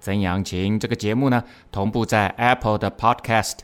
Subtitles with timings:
[0.00, 0.80] 曾阳晴。
[0.80, 3.58] 这个节目呢，同步在 Apple 的 Podcast、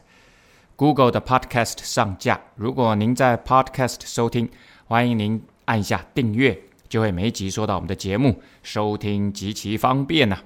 [0.76, 2.40] Google 的 Podcast 上架。
[2.54, 4.48] 如果您在 Podcast 收听，
[4.84, 6.56] 欢迎您按下订阅，
[6.88, 10.38] 就会每一集收到我们的节目，收听极其方便呐、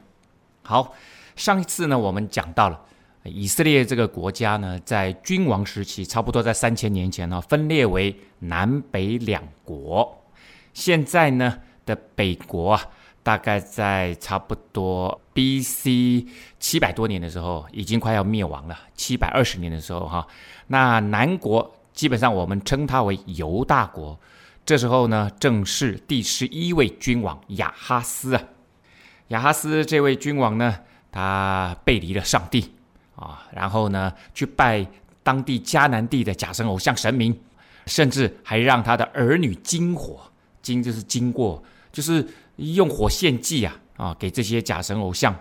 [0.62, 0.95] 好，
[1.37, 2.81] 上一次呢，我们讲到了。
[3.25, 10.25] 以色列这个国家呢，在君王时期，差不多在三千年前呢，分裂为南北两国。
[10.73, 12.83] 现在呢的北国啊，
[13.23, 16.27] 大概在差不多 B.C.
[16.59, 18.78] 七百多年的时候，已经快要灭亡了。
[18.95, 20.27] 七百二十年的时候，哈，
[20.66, 24.19] 那南国基本上我们称它为犹大国。
[24.64, 28.42] 这时候呢，正是第十一位君王亚哈斯啊。
[29.28, 30.78] 亚哈斯这位君王呢，
[31.11, 32.73] 他背离了上帝。
[33.17, 34.86] 啊，然后呢，去拜
[35.23, 37.39] 当地迦南地的假神偶像神明，
[37.84, 40.30] 甚至还让他的儿女经火，
[40.62, 45.33] 经就是经过，就是用火献祭啊，啊，给这些假神偶像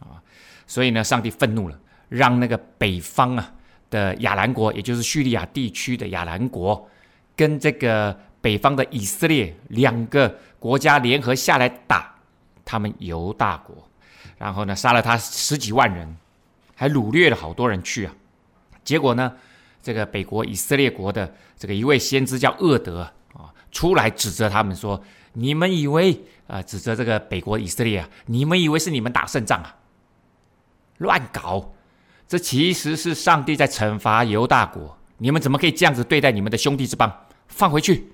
[0.00, 0.20] 啊，
[0.66, 3.52] 所以呢，上帝愤怒了，让那个北方啊
[3.90, 6.88] 的亚兰国，也就是叙利亚地区的亚兰国，
[7.36, 12.14] 跟这个北方的以色列两个国家联合下来打
[12.64, 13.76] 他们犹大国，
[14.38, 16.16] 然后呢，杀了他十几万人。
[16.74, 18.12] 还掳掠了好多人去啊！
[18.82, 19.32] 结果呢，
[19.80, 23.08] 这个北国以色列国的这个一位先知叫厄德，
[23.72, 25.02] 出来指责他们说
[25.34, 29.74] ：“你们以为啊，指责这个北国以色列啊，你们以为是你们打胜仗啊？
[30.98, 31.72] 乱搞！
[32.28, 37.12] 这其实是上帝在惩罚犹大国，你们怎么可以这样子对待你们的兄弟之邦？
[37.48, 38.12] 放回去！”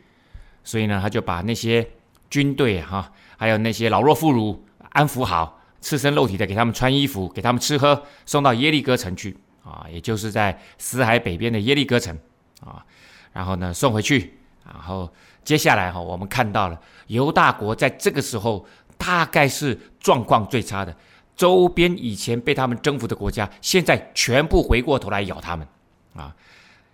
[0.64, 1.88] 所以呢，他就把那些
[2.30, 4.58] 军队哈，还有那些老弱妇孺
[4.90, 5.56] 安抚好。
[5.80, 12.18] 赤身露体的给他们穿衣服，给他们吃喝，送到耶利哥城去啊，也就是在死海北边的耶利哥城
[12.60, 12.84] 啊。
[13.32, 14.34] 然后呢，送回去。
[14.64, 15.08] 然后
[15.48, 18.66] 接下来哈，我们看到了犹大国在这个时候
[18.98, 20.94] 大概是状况最差的。
[21.34, 25.66] 周边以前被他们征服的国家，现在全部回过头来咬他们
[26.14, 26.36] 啊。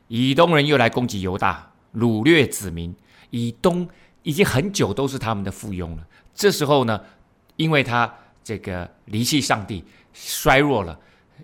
[0.06, 2.94] 以东人又来攻击犹大，掳掠子民。
[3.30, 3.88] 以东
[4.22, 6.06] 已经很久都是他们的附庸了。
[6.32, 7.00] 这时候呢，
[7.56, 8.08] 因为他。
[8.44, 9.82] 这个离弃上帝，
[10.12, 10.96] 衰弱了，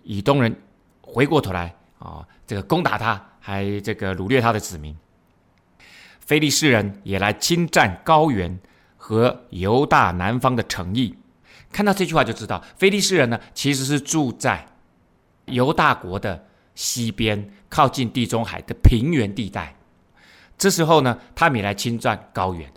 [0.02, 0.54] 以东人
[1.00, 4.94] 回过头来啊，这个攻打他，还这个掳掠他的子民。
[6.30, 8.56] 非利士人也来侵占高原
[8.96, 11.12] 和犹大南方的城邑。
[11.72, 14.64] 看到这句话就知道，非利士人呢其实是住在
[15.46, 16.46] 犹大国的
[16.76, 19.74] 西边，靠近地中海的平原地带。
[20.56, 22.72] 这时候呢，他们也来侵占高原。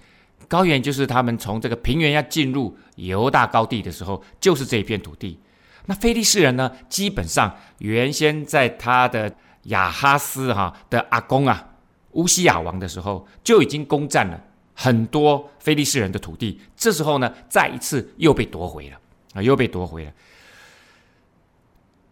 [0.47, 5.39] 高原就是他们从这个平原要进入犹大高地的时候，就是这一片土地。
[5.85, 11.69] 那非利士人呢，基本上原先在他的亚哈斯哈的阿公啊
[12.13, 14.39] 乌西亚王的时候，就已经攻占了
[14.73, 16.59] 很多非利士人的土地。
[16.75, 18.97] 这时候呢，再一次又被夺回了
[19.33, 20.11] 啊，又被夺回了，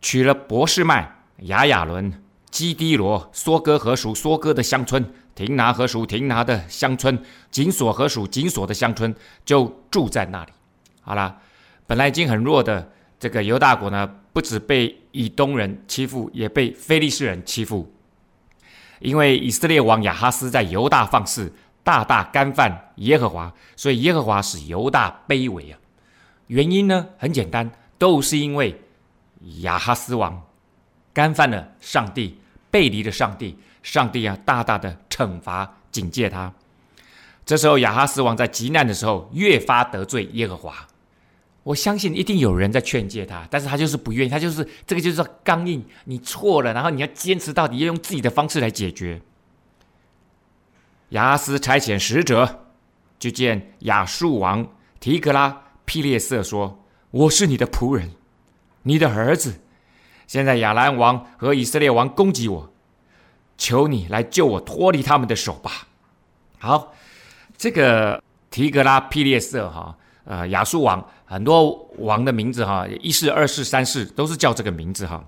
[0.02, 5.14] 取了博士麦、亚雅仑、基低罗、梭哥和属梭哥的乡村。
[5.34, 7.18] 亭拿和属亭拿的乡村，
[7.50, 10.52] 紧锁和属紧锁的乡村，就住在那里。
[11.00, 11.38] 好了，
[11.88, 17.90] 本来已经很弱的这个犹大国呢，不止被以东人欺负，也被非利士人欺负。
[19.02, 21.54] 因为以色列王亚哈斯在犹大放肆，
[21.84, 25.78] 大大干犯耶和华，所以耶和华使犹大卑微啊。
[26.48, 28.80] 原因呢很简单，都是因为
[29.62, 30.42] 亚哈斯王
[31.14, 32.38] 干犯了上帝，
[32.70, 33.58] 背离了上帝。
[33.84, 36.54] 上帝啊，大大的惩罚警戒他。
[37.44, 40.88] 这时候亚哈斯王在极难的时候，越发得罪耶和华。
[41.64, 45.86] 我相信一定有人在劝诫他，但是他就是不愿意，他就是这个就是刚硬。
[46.06, 49.22] 你错了，然后你要坚持到底，要用自己的方式来解决。
[51.10, 52.66] 亚斯差遣使者
[53.20, 54.68] 去见亚述王
[55.00, 58.12] 提格拉庇列色，说：“我是你的仆人，
[58.84, 59.62] 你的儿子。
[60.26, 62.68] 现在亚兰王和以色列王攻击我。”
[63.58, 65.88] 求你来救我脱离他们的手吧。
[66.58, 66.96] 好，
[67.56, 68.20] 这个
[68.50, 69.96] 提格拉庇列色哈，
[70.26, 75.24] 呃，亚述王很多王的名字哈，一世、二世、三世都是叫这个名字哈。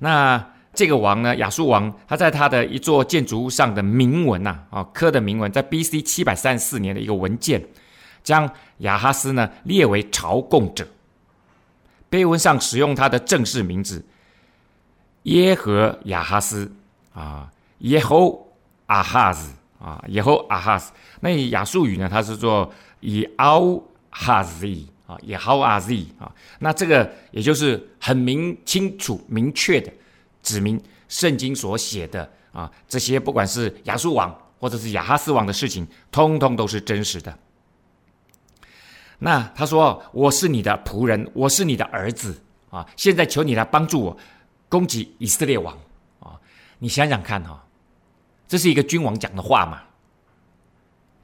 [0.00, 0.44] 那
[0.74, 6.02] 这个王呢，亚述王，他在他的一座建筑物上的铭文呐，啊，刻的铭文，在 B.C.
[6.02, 7.64] 七百三十四年的一个文件，
[8.24, 10.84] 将亚哈斯呢列为朝贡者。
[12.08, 14.04] 碑文上使用他的正式名字。
[15.22, 16.72] 耶和亚哈斯
[17.14, 17.48] 啊，
[17.78, 18.48] 耶侯
[18.86, 20.90] 阿哈斯啊，耶侯阿哈斯。
[21.20, 24.66] 那亚述语呢，它是做以奥哈兹
[25.06, 26.30] 啊，耶侯阿兹啊。
[26.58, 29.92] 那这个也就是很明清楚、明确的
[30.42, 37.36] 指明圣经所写的啊，这些不管是亚述王或者是亚哈斯王的事情，通通都是真实的。
[39.22, 42.40] 那他说：“我是你的仆人，我是你的儿子
[42.70, 42.88] 啊！
[42.96, 44.16] 现在求你来帮助我，
[44.66, 45.76] 攻击以色列王
[46.20, 46.40] 啊！
[46.78, 47.62] 你想想看哈，
[48.48, 49.82] 这是一个君王讲的话嘛？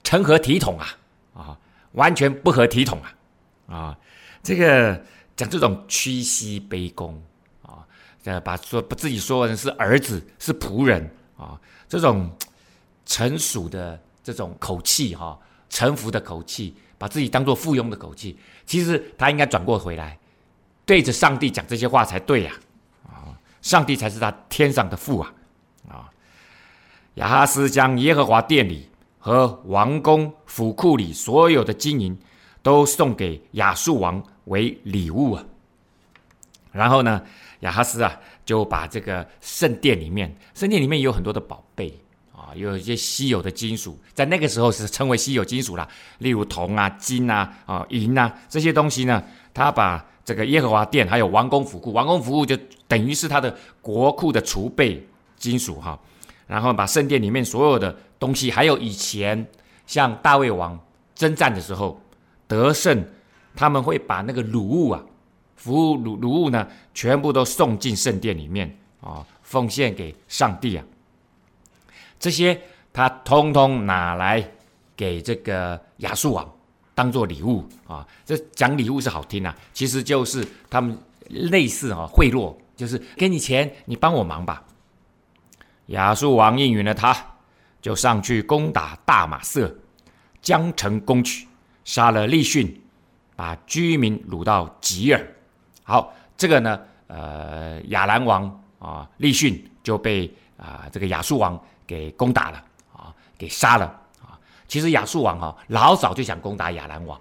[0.04, 0.86] 成何体统啊！
[1.34, 1.58] 啊，
[1.96, 3.74] 完全不合体统啊！
[3.74, 3.98] 啊，
[4.42, 5.04] 这个
[5.36, 7.14] 讲这种屈膝卑躬
[7.60, 7.84] 啊，
[8.24, 12.34] 呃，把说把自己说成是儿子是仆人啊，这种
[13.04, 15.38] 臣属的这种口气哈，
[15.68, 20.18] 臣服的口气。”把自己当做附庸的口气，其实他应该转过回来，
[20.86, 22.52] 对着上帝讲这些话才对呀！
[23.04, 25.34] 啊，上帝才是他天上的父啊！
[25.90, 26.08] 啊，
[27.16, 28.88] 亚哈斯将耶和华殿里
[29.26, 32.16] 和王宫府库里所有的金银
[32.62, 35.44] 都送给亚述王为礼物啊。
[36.70, 37.20] 然后呢，
[37.60, 41.92] 亚哈斯啊就把这个圣殿里面，圣殿里面有很多的宝贝。
[42.32, 45.88] 啊，有一些稀有的金属，在那个时候是称为稀有金属啦，
[46.18, 49.20] 例如铜啊、金啊、啊银啊这些东西呢。
[49.52, 52.56] 他把这个耶和华殿还有王宫府库，王宫府库就
[52.86, 55.04] 等于是他的国库的储备
[55.36, 55.98] 金属哈。
[56.46, 59.46] 然后把圣殿里面所有的东西，还有以前
[59.86, 60.78] 像大卫王
[61.14, 62.00] 征战的时候
[62.46, 63.04] 得胜，
[63.54, 65.02] 他们会把那个乳物啊、
[65.56, 70.84] 服务乳乳物呢，全部都送进圣殿里面啊，奉献给上帝啊。
[72.18, 72.58] 这些
[72.92, 74.42] 他通通拿来
[74.96, 76.50] 给这个亚述王
[76.94, 78.06] 当做礼物啊！
[78.24, 80.96] 这讲礼物是好听啊，其实就是他们
[81.28, 84.64] 类似啊贿赂，就是给你钱，你帮我忙吧。
[85.86, 87.16] 亚述王应允了他，
[87.80, 89.74] 就上去攻打大马色，
[90.40, 91.46] 将城攻取，
[91.84, 92.72] 杀了利汛，
[93.34, 95.26] 把居民掳到吉尔。
[95.82, 101.60] 好，这个呢，呃，亚兰王啊，利汛就被啊、呃、这个亚述王。
[101.88, 102.60] 给攻打了
[102.92, 103.84] 啊，给杀了
[104.20, 104.34] 啊！
[104.66, 107.16] 其实亚述王哈老早就想攻打亚兰王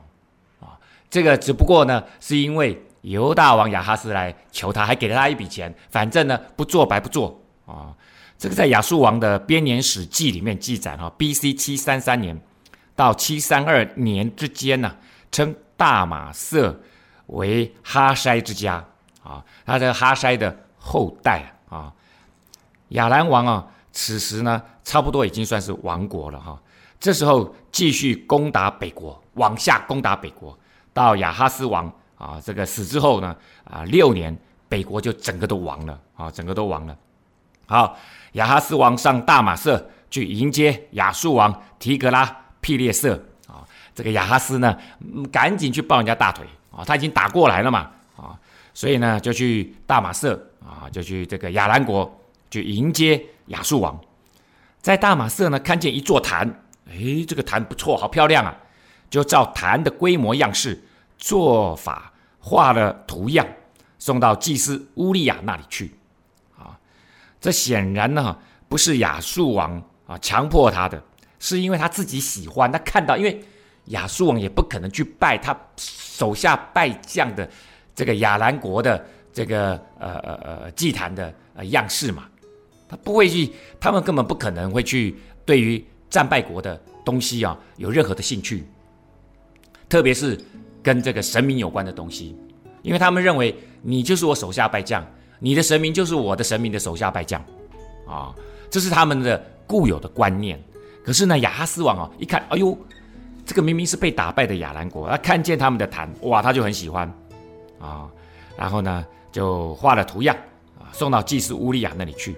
[0.59, 0.73] 啊，
[1.07, 7.93] 这个只不过呢是因为犹大王亚哈斯来求他，还给了他一笔钱，反正呢不做白不做啊。
[8.37, 11.53] 这个在亚述王的编年史记里面记载哈，B.C.
[11.53, 12.39] 七三三年
[12.95, 14.95] 到七三二年之间呢，
[15.31, 16.79] 称大马色
[17.27, 18.85] 为哈筛之家
[19.23, 21.93] 啊，他的哈筛的后代啊，
[22.89, 23.67] 亚兰王啊。
[23.97, 26.61] 此时呢，差不多已经算是亡国了哈。
[26.99, 30.59] 这时候继续攻打北国，往下攻打北国，
[30.91, 33.33] 到亚哈斯王啊这个死之后呢，
[33.63, 36.97] 啊六年，北国就整个都亡了啊，整个都亡了。
[37.65, 37.97] 好，
[38.35, 43.67] 亚哈斯王上大马色去迎接亚述王提格拉庇列色啊。
[43.93, 44.77] 这个亚哈斯呢，
[45.31, 48.37] 赶紧去抱人家大腿啊，他已经打过来了嘛啊，
[48.73, 50.33] 所以呢就去大马色
[50.65, 52.09] 啊，就去这个亚兰国
[52.49, 53.21] 去迎接。
[53.49, 53.95] 亚述王
[54.81, 56.51] 在大马色呢，看见一座坛，
[56.89, 58.57] 诶，这个坛不错，好漂亮啊！
[59.07, 60.83] 就照坛的规模样式
[61.19, 63.45] 做法画了图样，
[63.99, 65.93] 送到祭司乌利亚那里去。
[67.45, 68.35] 这显然呢
[68.67, 70.99] 不是亚述王啊强迫他的，
[71.37, 72.71] 是因为他自己喜欢。
[72.71, 73.39] 他看到，因为
[73.89, 77.47] 亚述王也不可能去拜他手下败将的
[77.93, 82.25] 这个亚兰国的这个呃呃呃祭坛的呃样式嘛。
[82.89, 85.15] 他不会去，他们根本不可能会去
[85.45, 88.65] 对于战败国的东西啊有任何的兴趣，
[89.87, 90.35] 特别是
[90.81, 92.35] 跟这个神明有关的东西，
[92.81, 95.05] 因为他们认为你就是我手下败将，
[95.39, 97.43] 你的神明就是我的神明的手下败将，
[98.07, 98.33] 啊，
[98.69, 100.61] 这是他们的固有的观念。
[101.03, 102.77] 可是呢，亚哈斯王啊一看，哎呦，
[103.45, 107.07] 这个明明是被打败的亚兰国，他看见他们的坛，哇，他就很喜欢，
[107.79, 108.09] 啊，
[108.57, 110.35] 然后呢就画了图样
[110.79, 112.35] 啊，送到祭司乌利亚那里去。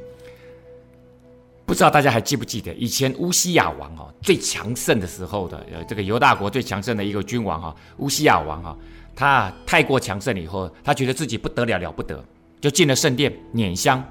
[1.65, 8.73] 不知道大家还记不记得以前乌西亚王哦最强盛的时候的呃这个犹大国最强盛的一个君王哈乌西亚王哈
[9.13, 12.23] 他太过强盛了以后他觉得自己不得了了不得
[12.59, 14.03] 就进了圣殿碾香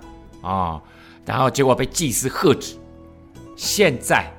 [0.43, 0.81] 啊
[1.25, 2.77] 然后结果被祭司喝止。
[3.57, 4.31] 现在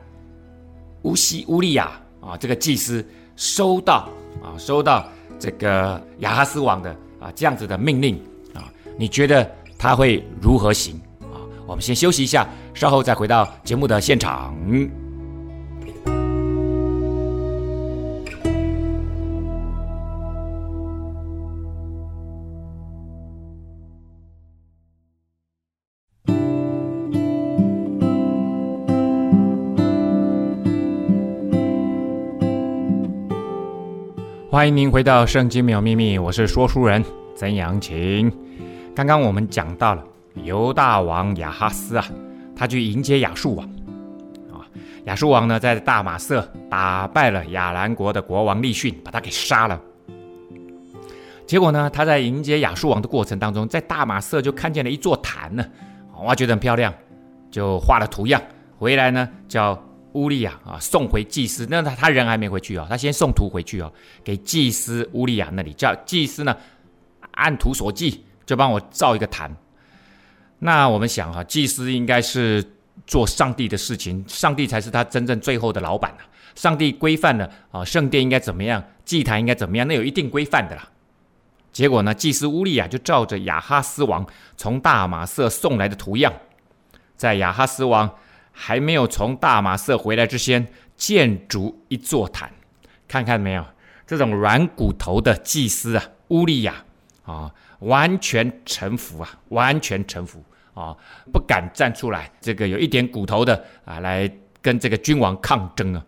[1.03, 4.09] 乌西乌利亚啊这个祭司收到
[4.41, 5.07] 啊收到
[5.39, 8.15] 这个亚哈斯王的啊这样子的命令
[8.53, 11.37] 啊你觉得他会如何行啊？
[11.67, 14.55] 我们先休息一下，稍后再回到节目的现场。
[34.57, 38.35] 欢迎您回到《圣经没有秘密》，我是说书人曾阳晴。
[38.95, 42.03] 刚刚我们讲到了犹大王亚哈斯啊，
[42.55, 43.67] 他去迎接亚述王
[44.51, 44.65] 啊。
[45.05, 49.79] 亚述王呢，在大马色打败了亚兰国的国王利逊，把他给杀了。
[51.45, 55.63] 结果呢，他在迎接亚述王的过程当中，在大马色就看见了一座坛呢，
[56.23, 56.91] 哇，觉得很漂亮，
[57.51, 58.41] 就画了图样
[58.79, 59.79] 回来呢，叫。
[60.17, 63.93] 乌利亚啊，送回祭司，那他他人还没回去哦，他先送图回去哦，
[64.24, 66.57] 给祭司乌利亚那里，叫祭司呢
[67.31, 69.55] 按图索骥，就帮我造一个坛。
[70.59, 72.63] 那我们想哈、祭司应该是
[73.05, 76.25] 做上帝的事情，上帝才是他真正最后的老板啊。
[76.55, 80.89] 上帝规范了啊，圣殿应该怎么样，祭坛应该怎么样，那有一定规范的啦。
[81.71, 86.33] 结果呢，祭司乌利亚就照着亚哈斯王从大马色送来的图样，
[87.15, 88.09] 在亚哈斯王。
[88.59, 92.51] 还没有从大马色回来之前，建筑一座坛，
[93.07, 93.63] 看看没有？
[94.07, 96.83] 这种软骨头的祭司啊，乌利亚
[97.23, 100.97] 啊，完全臣服啊，完全臣服啊，
[101.31, 102.31] 不敢站出来。
[102.41, 104.27] 这个有一点骨头的啊，来
[104.59, 106.03] 跟这个君王抗争啊。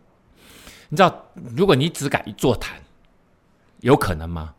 [0.89, 1.25] 你知道，
[1.55, 2.81] 如果你只敢一座坛，
[3.81, 4.55] 有可能吗？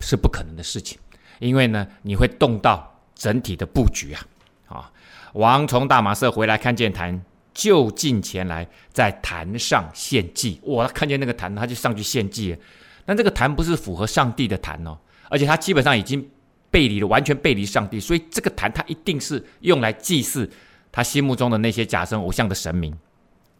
[0.00, 0.98] 是不可能的事情，
[1.38, 4.26] 因为呢，你会动到整体的布局啊，
[4.66, 4.92] 啊。
[5.32, 7.18] 王从大马色回来，看见坛，
[7.54, 10.60] 就近前来，在坛上献祭。
[10.64, 12.56] 哇，他看见那个坛，他就上去献祭。
[13.04, 14.96] 但这个坛不是符合上帝的坛哦，
[15.28, 16.24] 而且他基本上已经
[16.70, 17.98] 背离了，完全背离上帝。
[17.98, 20.48] 所以这个坛，他一定是用来祭祀
[20.92, 22.92] 他心目中的那些假神偶像的神明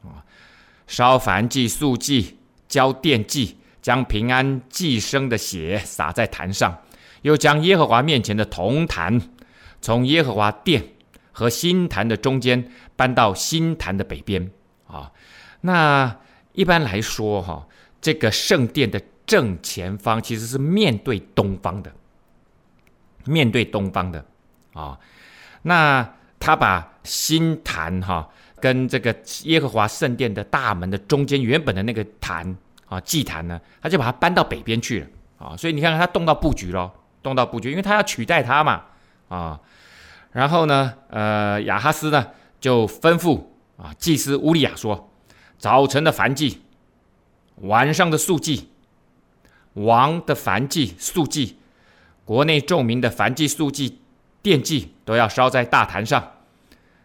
[0.03, 0.21] 啊。
[0.87, 2.39] 烧燔祭、素祭、
[2.69, 6.77] 交奠祭，将平安祭牲的血洒在坛上，
[7.23, 9.21] 又将耶和华面前的铜坛
[9.81, 10.85] 从耶和华殿。
[11.33, 14.51] 和新坛的中间搬到新坛的北边
[14.87, 15.11] 啊，
[15.63, 16.15] 那
[16.53, 17.67] 一般来说哈，
[18.01, 21.91] 这个圣殿的正前方其实是面对东方的，
[23.25, 24.25] 面对东方的
[24.75, 24.99] 啊。
[25.63, 26.07] 那
[26.39, 28.29] 他把新坛哈
[28.61, 35.07] 跟这个耶和华圣殿的大门的中间原本的那个坛啊祭坛呢，他就把它搬到北边去了
[35.39, 35.57] 啊。
[35.57, 38.85] 所以你看看他动到布局咯，动到布局，因为他要取代他嘛
[39.29, 39.59] 啊。
[40.33, 43.45] 然后呢，呃，亚哈斯呢就吩咐
[43.77, 45.13] 啊，祭司乌利亚说：
[45.59, 46.63] 早晨的燔祭，
[47.57, 48.71] 晚上的素祭，
[49.75, 51.59] 王的燔祭、素祭，
[52.25, 53.99] 国内众民的燔祭、素祭、
[54.43, 56.33] 奠祭，都要烧在大坛上。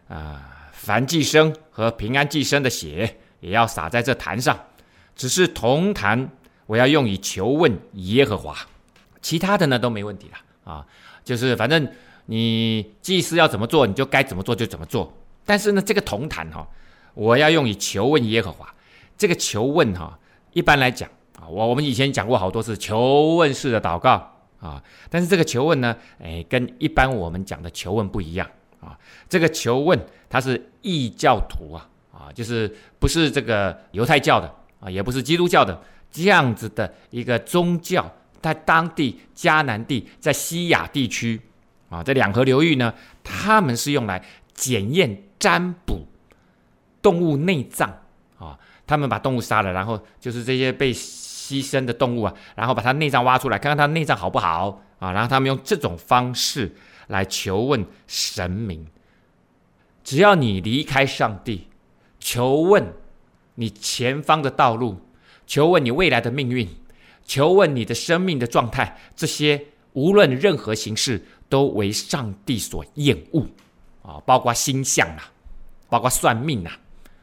[0.08, 4.58] 啊，燔祭牲和平安祭牲的血也要洒在这坛上。
[5.14, 6.30] 只是铜坛，
[6.64, 8.56] 我要用以求问耶和华，
[9.20, 10.86] 其他的呢都没问题了啊，
[11.22, 11.86] 就是反正。
[12.30, 15.10] 你祭司要怎么做，你就该怎么做就怎么做。
[15.46, 16.68] 但是呢，这个铜坛哈，
[17.14, 18.68] 我要用以求问耶和华。
[19.16, 20.18] 这个求问哈，
[20.52, 21.08] 一般来讲
[21.40, 24.30] 啊，我我们以前讲过好多次求问式的祷告
[24.60, 24.82] 啊。
[25.08, 28.46] 但是这个求问呢，哎，跟一般我们讲的求问不一样
[28.78, 28.98] 啊。
[29.26, 35.80] 这个求问它是异教徒啊啊，就是不是这个犹太教的啊，也不是基督教的
[36.10, 41.40] 这样子的一个宗教，在当地迦南地，在西亚地区。
[41.88, 42.92] 啊，这两河流域呢，
[43.24, 46.06] 他们是用来检验占卜
[47.00, 48.02] 动物内脏
[48.38, 48.58] 啊。
[48.86, 55.12] 他们把动物杀了，然后就是这些被牺牲的动物啊，然后把它内脏挖出来，看看它内脏好不好啊。
[55.12, 56.74] 然后他们用这种方式
[57.08, 58.86] 来求问神明。
[60.02, 61.68] 只要你离开上帝，
[62.18, 62.94] 求问
[63.56, 65.02] 你前方的道路，
[65.46, 66.66] 求问你未来的命运，
[67.26, 71.26] 求问你的生命的状态，这些无论任何形式。
[71.48, 73.46] 都为上帝所厌恶
[74.02, 75.30] 啊，包括星象啦，
[75.88, 76.78] 包括算命啦，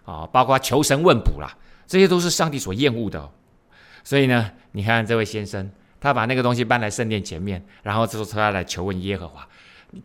[0.06, 1.56] 啊，包括求神问卜啦，
[1.86, 3.30] 这些都是上帝所厌恶的哦。
[4.04, 9.48] 所以呢，你看这位先生，他把那个东西搬来圣殿前面，然后之后他来求问耶和华，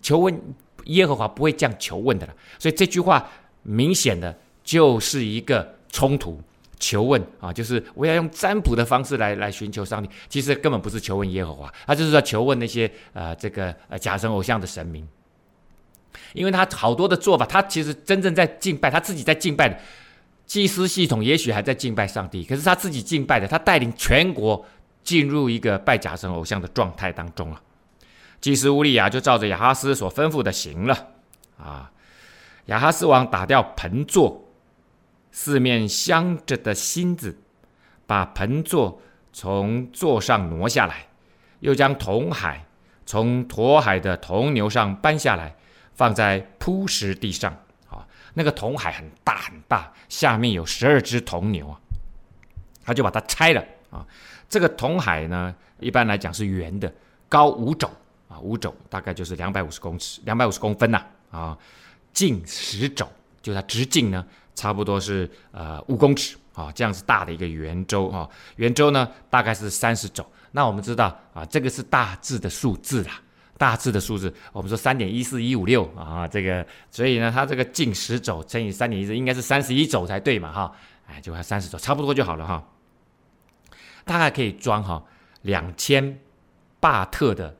[0.00, 0.40] 求问
[0.84, 2.34] 耶和华不会这样求问的了。
[2.58, 3.28] 所以这句话
[3.62, 6.40] 明显的就是一个冲突。
[6.80, 15.06] 求问啊，就是我要用占卜的方式来来寻求上帝，其实根本不是求问耶和华，他就是在求问那些呃这个呃假神偶像的神明，
[16.32, 19.78] 因为他好多的做法，他其实真正在敬拜，他自己在敬拜的
[20.46, 24.64] 祭司系统也许还在敬拜上帝，可是他自己敬拜的，他带领全国
[25.04, 27.60] 进入一个拜假神偶像的状态当中了。
[28.40, 31.08] 祭司乌利亚就照着亚哈斯所吩咐的行了
[31.58, 31.92] 啊，
[32.66, 34.46] 亚哈斯王打掉盆座。
[35.32, 37.38] 四面镶着的芯子，
[38.06, 39.00] 把盆座
[39.32, 41.06] 从座上挪下来，
[41.60, 42.66] 又将铜海
[43.06, 45.54] 从驮海的铜牛上搬下来，
[45.94, 47.56] 放在铺石地上。
[47.88, 51.80] 啊，那个铜海很大很大，下面有十二只铜牛啊，
[52.84, 54.06] 他就把它拆了啊，
[54.48, 56.92] 这个铜海呢，一般来讲是圆的，
[57.28, 57.90] 高五肘
[58.28, 61.58] 啊，五肘大概就是两百五十公尺，两百五十公分呐啊，
[62.12, 63.08] 近十肘，
[63.42, 70.24] 就它直径呢，差不多是呃五公尺啊，这样是大的一个圆周啊，圆周呢大概是三十肘。
[70.52, 73.20] 那我们知道啊，这个是大致的数字啦，
[73.56, 80.72] 大致的数字，我们说三点一四一五六啊，这个，所以呢，它这个径十肘乘以三点一四，应该是三十一肘才对嘛，哈，
[81.06, 82.62] 哎，就还三十肘，差不多就好了哈。
[84.04, 85.00] 大概可以装哈
[85.42, 86.18] 两千
[86.80, 87.54] 巴特的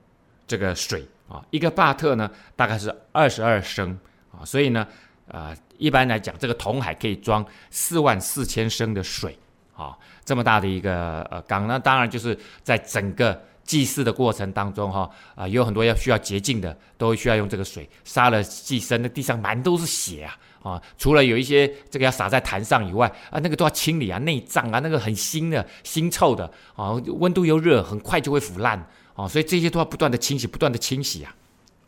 [0.49, 3.97] 这个水啊，一个巴特呢大概是二十二升
[4.33, 4.85] 啊，所以呢，
[5.31, 9.39] 呃，一般来讲，这个铜海可以装四万四千升的水
[9.75, 9.97] 啊。
[10.25, 20.83] 这么大的一个呃缸，那当然就是在整个祭祀的过程当中哈啊、有很多要需要洁净的，都需要用这个水杀了祭牲，那地上满都是血啊啊！
[20.99, 28.79] 除了有一些这个要洒在坛上以外啊，那个都要清理啊，内脏啊，那个很腥的、腥臭的啊，温度又热，很快就会腐烂
[29.15, 31.35] 啊，所以这些都要不断的清洗，不断的清洗啊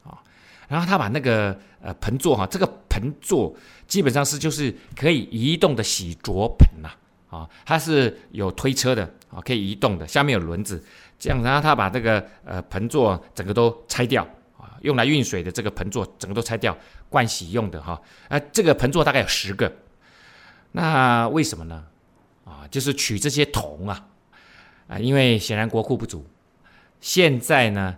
[0.05, 0.19] 啊！
[0.69, 3.57] 然后他把那个呃盆座哈，这个盆座
[3.87, 6.91] 基本上是就是可以移动的洗濯盆呐。
[7.31, 10.85] 啊，它是有推车的啊，可以移动的，下面有轮子，
[11.19, 14.23] 这样，然后他把这个呃盆座整个都拆掉
[14.59, 16.77] 啊，用来运水的这个盆座整个都拆掉，
[17.09, 19.73] 灌洗用的哈，啊，这个盆座大概有十个，
[20.73, 21.87] 那为什么呢？
[22.45, 24.09] 啊，就是取这些铜啊，
[24.89, 26.27] 啊，因为显然国库不足，
[27.01, 27.97] 现在呢，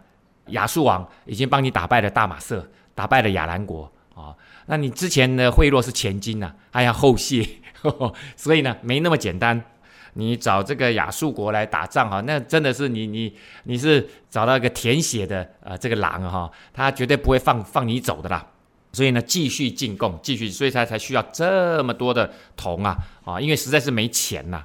[0.50, 4.34] 亚述王已经帮你打败了大马色，打败了亚兰国啊，
[4.66, 7.46] 那你之前的贿赂是前金呐，还要后谢。
[8.36, 9.62] 所以呢，没那么简单。
[10.16, 18.46] 你找这个亚述国来打仗哈，那真的是你你你是找到一个舔血的呃这个狼哈，他绝对不会放放你走的啦。
[18.92, 24.64] 所以呢，继续进贡，继续，所以他才需要这么多的铜啊啊，因为实在是没钱呐。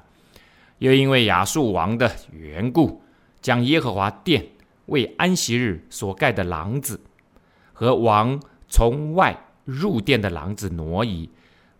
[0.78, 3.02] 又因为亚述王的缘故，
[3.42, 4.46] 将耶和华殿
[4.86, 7.00] 为安息日所盖的廊子
[7.72, 11.28] 和王从外入殿的廊子挪移。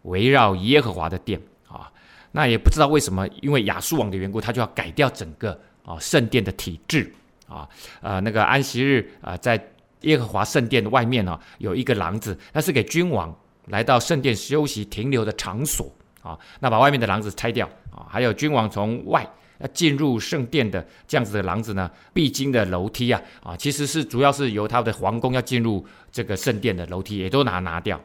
[0.04, 1.92] 围绕耶和华的殿啊，
[2.32, 5.52] 那也不知道为什么，因为亚述王的缘故，他就要改掉整个
[5.84, 7.12] 啊圣殿的体制
[7.46, 7.68] 啊。
[8.00, 9.62] 呃，那个安息日啊，在
[10.00, 16.38] 耶和华圣殿的外面呢，有一个廊子，那是给君王来到圣殿休息停留的场所啊。
[16.60, 28.00] 那把外面的廊子拆掉啊，还有君王从外要进入圣殿的这样子的廊子呢，必经的楼梯啊啊，其实是主要是由他的皇宫要进入这个圣殿的楼梯，也都拿拿掉。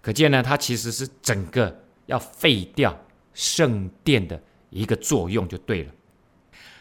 [0.00, 2.96] 可见呢，它其实是整个要废掉
[3.34, 5.90] 圣殿的一个作用就对了。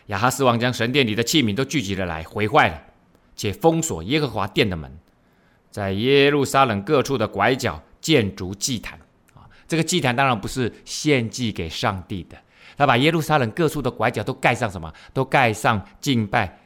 [0.07, 2.79] 亚哈斯王将神殿里的器皿都聚集了来，毁坏了，
[3.35, 4.91] 且封锁耶和华殿的门，
[5.71, 8.99] 在耶路撒冷各处的拐角建筑祭坛
[9.33, 9.49] 啊。
[9.67, 12.37] 这个祭坛当然不是献祭给上帝的，
[12.77, 14.93] 他把耶路撒冷各处的拐角都盖上什么？
[15.13, 16.57] 都盖上敬拜、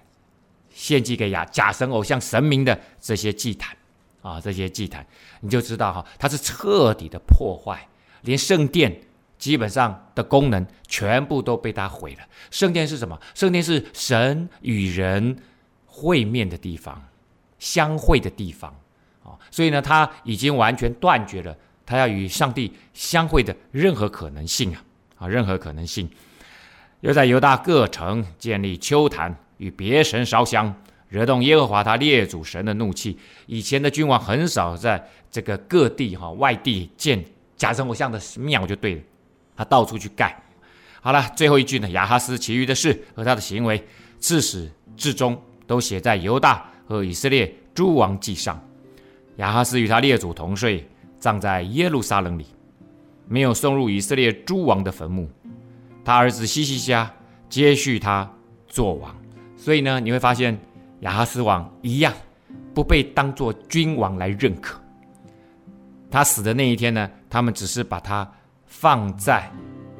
[0.69, 3.75] 献祭给亚假神偶像神明的这些祭坛。
[4.21, 5.07] 啊，这些祭坛，
[5.39, 7.87] 你就知道哈，它是彻底的破坏，
[8.23, 8.93] 连圣殿
[9.37, 12.19] 基本上的功能全部都被他毁了。
[12.51, 13.17] 圣殿是什么？
[13.33, 15.37] 圣殿是神与人
[15.85, 17.01] 会面的地方，
[17.59, 18.69] 相会的地方
[19.23, 19.39] 啊。
[19.49, 24.83] 所以呢，他已经完全断绝了他要与上帝相会的任何可能性啊
[25.19, 26.09] 啊，任何可能性。
[27.01, 30.73] 又在犹大各城建立秋坛，与别神烧香。
[31.09, 33.17] 惹动耶和华他列祖神的怒气。
[33.47, 37.25] 以前的君王很少在这个各地哈外地建
[37.57, 39.01] 假神偶像的庙就对了，
[39.55, 40.39] 他到处去盖。
[41.01, 43.83] 好了，最后一句呢，亚哈斯其余的事和他的行为，
[44.19, 48.63] 自始至终都写在犹大和以色列诸王记上。
[49.37, 52.45] 亚哈斯与他列祖同睡，葬在耶路撒冷里，
[53.29, 55.29] 没有送入以色列诸王的坟墓。
[56.03, 57.09] 他儿子希西家
[57.47, 58.29] 接续他
[58.67, 59.15] 做王。
[59.55, 60.59] 所以呢，你会发现。
[61.01, 62.13] 亚哈斯王一样
[62.73, 64.77] 不被当作君王来认可。
[66.11, 68.29] 他死的那一天呢，他们只是把他
[68.65, 69.49] 放在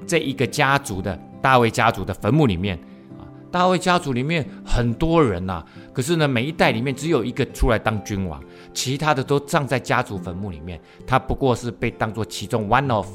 [0.05, 2.77] 这一个家族的大卫家族的坟墓里面。
[3.51, 8.41] 大卫家族里面很多人呐，可是呢，每一代里面只有一个出来当君王，
[8.73, 10.79] 其他的都葬在家族坟墓里面。
[11.07, 13.07] 他不过是被当作其中 one of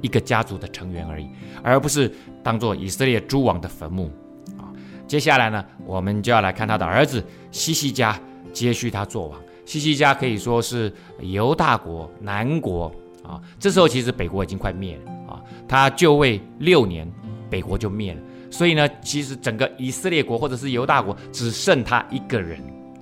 [0.00, 1.28] 一个家族的成员而已，
[1.62, 4.10] 而不是当作以色列诸王的坟墓
[4.56, 4.70] 啊。
[5.06, 8.18] 接下来呢，我们就要来看他的儿子西西家
[8.52, 9.40] 接续他做王。
[9.64, 12.92] 西西家可以说是犹大国南国
[13.24, 15.42] 啊，这时候其实北国已经快灭了啊。
[15.66, 17.10] 他就位六年，
[17.50, 18.20] 北国就灭了。
[18.52, 22.60] 所以呢，其实整个以色列国或者是犹大国只剩他一个人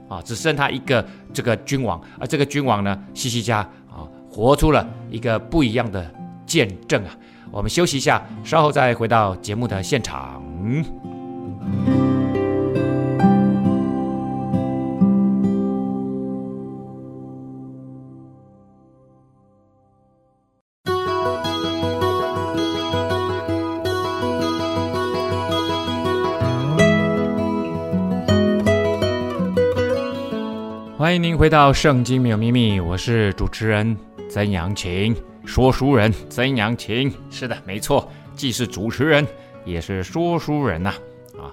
[0.09, 2.01] 啊，只剩他一个这个君王。
[2.21, 3.59] 而这个君王呢，西西家
[3.91, 6.09] 啊，活出了一个不一样的
[6.47, 7.11] 见证啊。
[7.51, 10.41] 我们休息一下，稍后再回到节目的现场。
[31.41, 33.97] 回到《圣经没有秘密》，我是主持人
[34.29, 37.11] 曾阳晴，说书人曾阳晴。
[37.31, 39.27] 是的，没错，既是主持人，
[39.65, 40.93] 也是说书人呐、
[41.39, 41.49] 啊。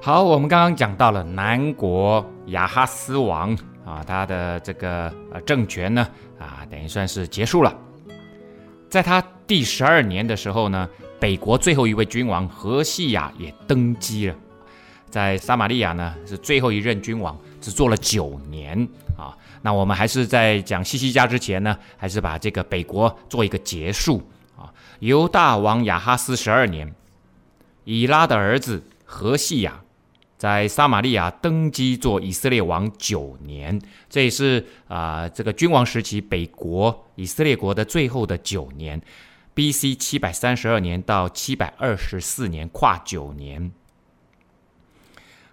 [0.00, 7.76] 好，我们刚刚讲到了南国亚哈斯王啊，他的这个呃政权呢啊，等于算是结束了。
[8.88, 10.88] 在他第十二年的时候呢，
[11.20, 14.34] 北国最后一位君王何西亚也登基了。
[15.10, 19.34] 在撒玛利亚呢，是最后一任君王，只做了九年啊。
[19.62, 24.22] 那我们还是在讲西西家之前呢，还是把这个北国做一个结束
[24.54, 24.70] 啊。
[24.98, 26.94] 犹大王亚哈斯十二年，
[27.84, 29.80] 以拉的儿子何西亚
[30.36, 39.00] 在撒玛利亚登基做以色列王九年，这也是啊这个君王时期北国以色列国的最后的九年
[39.54, 39.94] ，B.C.
[39.94, 43.72] 七百三十二年到七百二十四年，跨九年。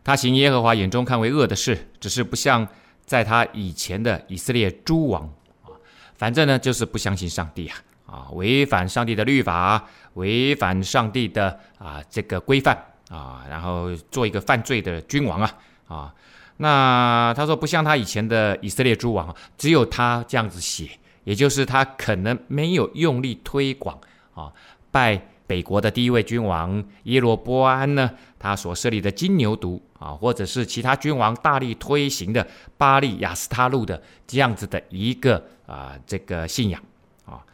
[0.03, 2.67] 他行耶和华眼中看为恶的事，只是不像
[3.05, 5.23] 在他以前的以色列诸王
[5.63, 5.69] 啊，
[6.15, 12.75] 反正呢就是不相信上帝啊啊，违反上帝的律法，违反上帝的啊这个规范
[13.09, 16.13] 啊，然后做一个犯罪的君王啊啊。
[16.57, 20.89] 那他说不像他以前的以色列诸王，只有他这样子写，
[21.23, 23.99] 也就是他可能没有用力推广
[24.33, 24.51] 啊
[24.89, 25.21] 拜。
[25.47, 28.09] 北国的第一位君王耶罗波安呢，
[28.41, 36.81] 他所设立的金牛犊啊，或者是其他君王大力推行的巴利亚斯他路的这样子的一个啊这个信仰
[37.23, 37.45] 啊，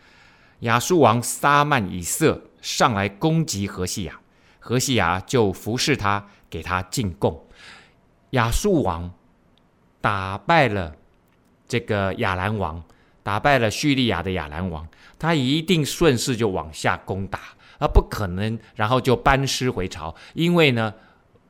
[0.61, 4.17] 亚述王撒曼以色上来攻击何西亚，
[4.59, 7.45] 何西亚就服侍他，给他进贡。
[8.29, 9.11] 亚述王
[9.99, 10.95] 打败了
[11.67, 12.81] 这个亚兰王，
[13.23, 14.87] 打败了叙利亚的亚兰王，
[15.19, 17.39] 他一定顺势就往下攻打。
[17.79, 20.93] 而不可能，然后就班师回朝，因为呢，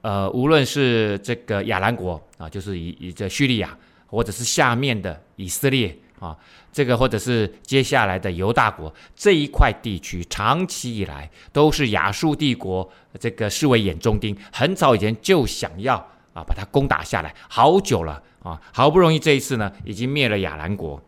[0.01, 6.37] 呃，无论是这个亚兰国啊，就是以以这叙利亚，或者是下面的以色列啊，
[6.71, 15.95] 这个或者是接下来的犹大国这一块地区，长期以来都是亚述帝国这个视为眼中钉，很早以前就想要
[16.33, 21.01] 啊把它攻打下来，好久了啊，好不容易这一次呢，已经灭了亚兰国。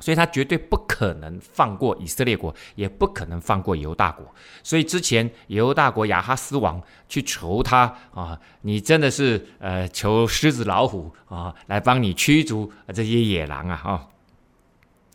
[0.00, 4.34] 所以他绝对不可能放过以色列国，也不可能放过犹大国。
[4.62, 14.08] 所以之前犹大国亚哈斯王去求他啊，你真的是呃求狮子老虎啊来帮你驱逐这些野狼啊哈。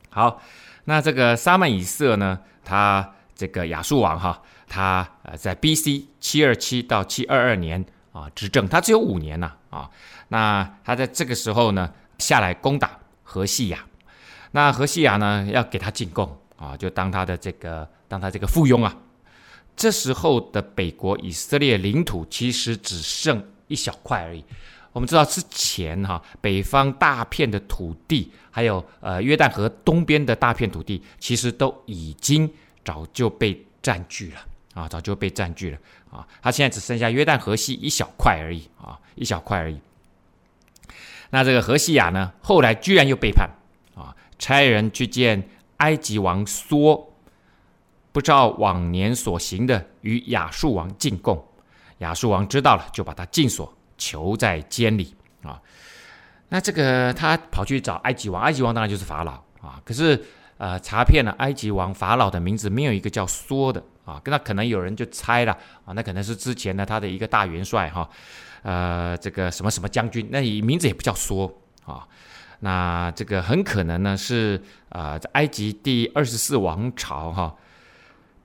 [0.09, 0.41] 好，
[0.85, 6.07] 那这个撒曼以色呢，他这个亚述王哈，他呃在 B.C.
[6.19, 9.89] 七二七到七二二年啊执政，他只有五年呐啊。
[10.29, 13.85] 那他在这个时候呢下来攻打河西亚。
[14.55, 18.95] 那何西亚呢，要给他进贡啊，就当他的这个，当他这个附庸啊。
[19.75, 24.41] 这时候的北国以色列领土其实只剩一小块而已。
[24.93, 32.49] 我们知道之前哈，北方大片的土地，还有呃约旦河东边的大片土地，其实都已经
[32.85, 34.39] 早就被占据了
[34.73, 35.77] 啊，早就被占据了
[36.09, 36.25] 啊。
[36.41, 39.77] 他现在只剩下约旦河西一小块而已啊，一小块而已。
[41.31, 43.49] 那这个何西亚呢，后来居然又背叛。
[44.37, 47.05] 差人去见埃及王梭，
[48.11, 51.43] 不照往年所行的，与亚述王进贡。
[51.99, 55.61] 亚述王知道了，就把他禁锁，囚在监里啊。
[56.49, 59.81] 那这个他跑去找埃及王，埃及王当然就是法老啊。
[59.83, 60.23] 可是
[60.57, 64.21] 呃，查遍了埃及王法老的名字，没有一个叫梭的啊。
[64.25, 65.51] 那可能有人就猜了
[65.85, 68.09] 啊，那可能是之前呢他的一个大元帅哈，
[68.63, 71.51] 呃，这个什么什么将军，那名字也不叫梭
[71.85, 72.07] 啊。
[72.65, 77.55] 那这个很可能呢是啊，在、埃及第二十四王朝哈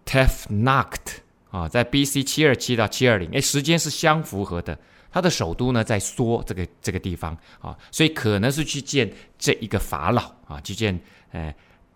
[0.05, 2.23] ，Tefnacht 啊，在 B.C.
[2.23, 4.79] 七二七到七二零，哎，时间是相符合的。
[5.11, 11.01] 他的首都呢在梭这个这个地方啊，所以可能是去见这一个法老啊，去见
[11.33, 11.55] 呃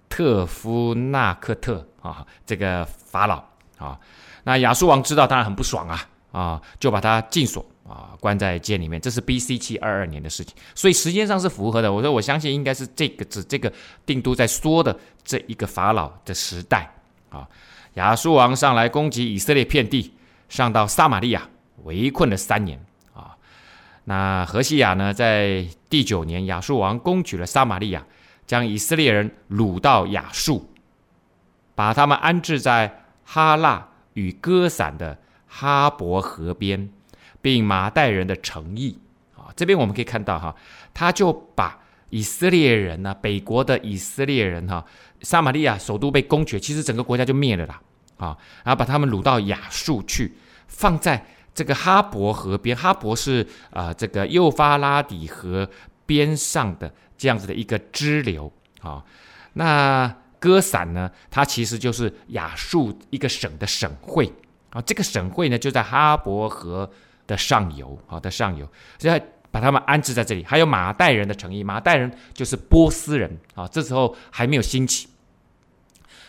[0.09, 3.45] 特夫纳克特啊这个法老
[3.77, 4.01] 啊。
[4.45, 7.63] 那亚述王知道当然很不爽啊啊，就把他禁锁。
[7.87, 9.59] 啊，关在监里面，这是 B.C.
[9.59, 11.92] 七二二年的事情，所以时间上是符合的。
[11.92, 13.70] 我说，我相信应该是这个指这个
[14.07, 16.90] 定都在梭的这一个法老的时代
[17.29, 17.47] 啊。
[17.94, 20.14] 亚述王上来攻击以色列遍地，
[20.49, 21.47] 上到撒玛利亚，
[21.85, 23.37] 围困了三年啊。
[24.05, 28.03] 那何西亚呢，在第九年，亚述王攻取了撒玛利亚，
[28.47, 30.70] 将以色列人掳到亚述，
[31.75, 36.88] 把他们安置在哈腊与歌散的哈伯河边。
[37.44, 38.98] 并马代人的诚意
[39.37, 40.57] 啊，这边我们可以看到哈，
[40.94, 41.78] 他就把
[42.09, 44.83] 以色列人呢，北国的以色列人哈，
[45.20, 47.78] 撒玛利亚首都被攻取，其实整个国家就灭了啦
[48.16, 50.33] 啊，然后把他们掳到亚述去，
[50.68, 51.22] 放在
[51.54, 55.68] 这个哈伯河边，哈伯是啊这个幼发拉底河
[56.07, 59.04] 边上的这样子的一个支流啊。
[59.52, 64.33] 那歌散呢，它其实就是亚述一个省的省会
[64.70, 64.80] 啊。
[64.80, 66.90] 这个省会呢，就在哈伯河
[67.27, 70.45] 的上游，好的上游，所以把他们安置在这里。
[70.45, 75.09] 还有马代人的诚意，马代人就是波斯人啊，这时候还没有兴起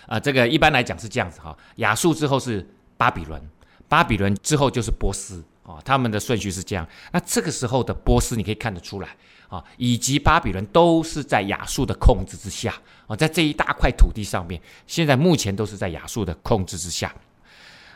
[0.08, 0.20] 啊。
[0.20, 3.42] 这个一般来讲是这样子哈，亚述之后是巴比伦，
[3.88, 5.44] 巴比伦之后就是波斯。
[5.66, 6.88] 啊，他们的顺序是这样。
[7.12, 9.10] 那这个时候的波斯，你可以看得出来
[9.48, 12.72] 啊，以及巴比伦都是在亚述的控制之下
[13.08, 17.12] 啊，在这一大块土地上面，现在目前都是在亚述的控制之下。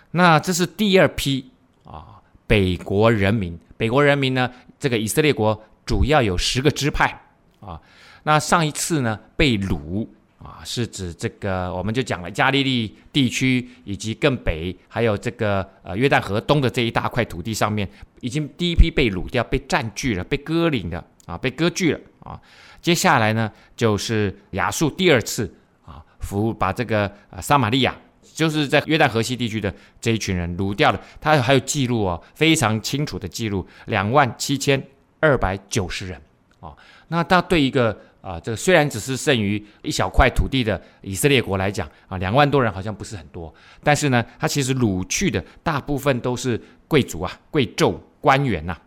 [0.09, 1.51] 那这是第二批
[1.85, 2.18] 啊，
[2.49, 3.57] 北国人民。
[3.77, 7.21] 北国人民呢，这个以色列国主要有十个支派
[7.61, 7.79] 啊。
[8.23, 10.07] 那上一次呢，被掳。
[10.41, 17.85] 啊，是指这个，我们就讲了加利利地区以及更北，还有这个呃约旦河东的这一大块土地上面，
[18.21, 22.39] 已经第一批被掳掉、被占据了、被割领的啊，被割据了啊。
[22.81, 25.53] 接下来呢，就是亚述第二次
[25.85, 27.93] 啊，服把这个啊撒玛利亚，
[28.39, 31.01] 就是在约旦河西地区的这一群人掳掉了。
[31.19, 34.81] 他还有记录哦，非常清楚的记录，两万七千
[35.19, 36.21] 二百九十人
[36.61, 36.73] 啊。
[37.09, 37.97] 那他对一个。
[38.21, 48.77] 啊，这个虽然只是剩余一小块土地的以色列国来讲啊，两万多人好像不是很多，但是呢，他其实掳去的大部分都是贵族啊、贵胄、官员呐，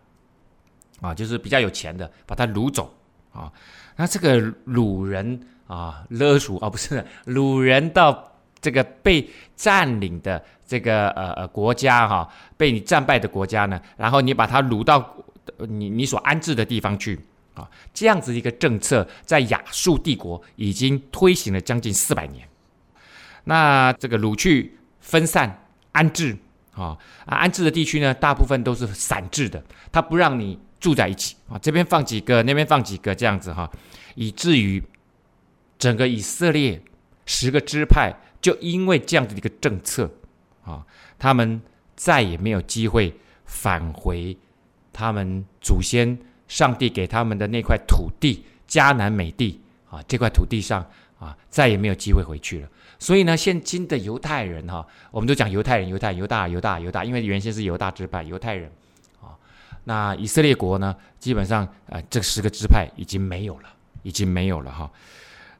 [1.01, 2.95] 啊，就是比较有钱的，把他掳走
[3.31, 3.51] 啊。
[3.95, 8.32] 那这个掳人啊，勒赎啊，不是掳人到
[8.63, 15.15] 这个被占领的这个呃呃国家哈、被你战败的国家呢，然后你把它掳到
[15.57, 17.19] 你你所安置的地方去。
[17.55, 22.47] 啊，这样子一个政策在亚述帝国已经推行了将近四百年。
[23.43, 26.35] 那这个掳去、分散、安置，
[26.73, 26.97] 啊
[27.27, 33.69] 啊，安置的地区呢，大部分都是散置的，他不让你住在一起啊，这边放几个，那边放几个，这样子哈，
[34.15, 34.83] 以至于
[35.77, 36.81] 整个以色列
[37.27, 38.11] 十个支派
[38.43, 40.07] 就因为这样子的一个政策
[40.63, 40.85] 啊，
[41.17, 41.59] 他们
[41.95, 43.11] 再也没有机会
[43.45, 44.37] 返回
[44.91, 46.15] 他们祖先。
[46.45, 50.85] 上帝给他们的那块土地迦南美地啊，这块土地上
[51.17, 52.69] 啊，再也没有机会回去了。
[52.99, 58.69] 所以呢，现今的犹太人哈，我们都讲犹太人，犹太犹大犹大犹大，因为原先是犹大支派，犹太人
[59.19, 59.33] 啊。
[59.85, 63.69] 那以色列国呢，基本上啊，这十个支派已经没有了，
[64.03, 64.91] 已经没有了哈。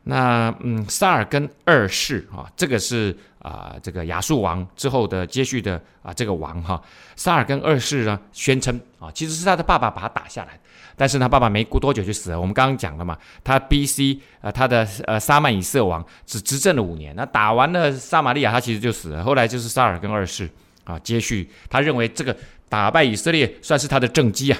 [0.03, 6.81] 那嗯，萨尔根二世啊，这个是啊，这个亚述王之后的接续的啊，这个王哈，
[7.15, 10.59] 萨尔根二世呢，宣称啊，其实是他的爸爸把他打下来。
[10.95, 12.39] 但是他爸爸没过多久就死了。
[12.39, 14.19] 我们刚刚讲了嘛，他 B.C.
[14.41, 19.23] 呃，他的呃撒曼以色王只执政了五年，那打完了撒玛利亚，他其实就死了。
[19.23, 20.47] 后来就是萨尔根二世
[20.83, 22.35] 啊接续，他认为这个
[22.69, 24.59] 打败以色列算是他的政绩啊。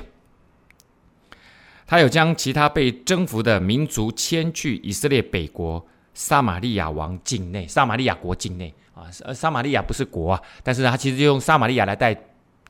[1.86, 9.06] 他有将其他被征服的民族迁去以色列北国撒玛利亚王境内，撒玛利亚国境内啊。
[9.24, 12.16] 呃，撒玛利亚不是国啊，但是他其实就用撒玛利亚来代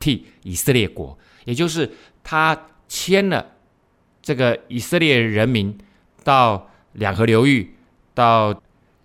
[0.00, 1.90] 替以色列国，也就是
[2.22, 3.46] 他迁了。
[4.22, 5.76] 这个以色列人民
[6.22, 7.76] 到两河流域，
[8.14, 8.58] 到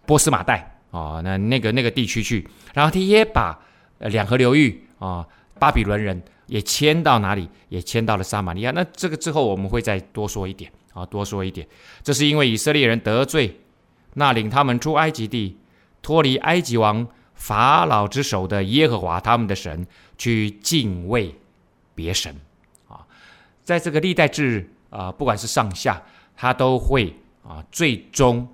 [0.06, 3.60] 波斯马代啊，那那个那个地区去，然后他也把
[4.00, 5.28] 两河流域啊，
[5.60, 7.48] 巴比伦人也迁到哪里？
[7.70, 8.72] 也迁到了撒玛利亚。
[8.72, 11.68] 那这个之后我们会再多说一点啊，多说一点。
[12.04, 13.60] 这是因为以色列人得罪
[14.16, 15.56] 那领他们出埃及地、
[16.02, 21.34] 脱离埃及王法老之手的耶和华他们的神，去敬畏
[21.96, 22.36] 别神
[22.88, 23.06] 啊，
[23.64, 24.70] 在这个历代志。
[24.92, 26.02] 啊、不管是上下，
[26.36, 27.14] 他都会
[27.48, 28.48] 啊，最终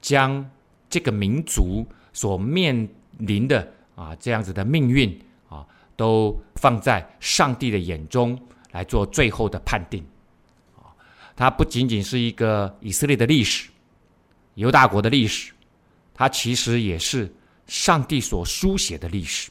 [0.00, 0.50] 将
[0.88, 5.20] 这个民族所面临的啊这样子的命运
[5.50, 8.38] 啊，都放在上帝的眼中
[8.72, 10.04] 来做最后的判定。
[10.76, 10.90] 啊，
[11.36, 13.70] 它不仅仅是一个以色列的历史，
[14.54, 15.52] 犹大国的历史，
[16.12, 17.32] 它其实也是
[17.66, 19.50] 上帝所书写的历史，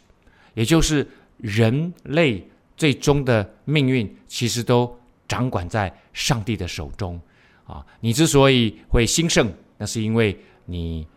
[0.53, 4.93] 也就是人类最终的命运，其实都。
[5.27, 7.19] 掌管在上帝的手中，
[7.65, 11.07] 啊，你之所以会兴盛，那是因为你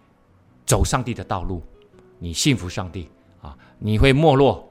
[0.65, 1.63] 走上帝的道路，
[2.19, 3.07] 你信服上帝，
[3.43, 4.67] 啊，你会没落，